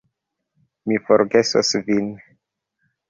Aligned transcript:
Mi 0.91 0.97
forgesos 1.09 1.71
vin. 1.91 2.09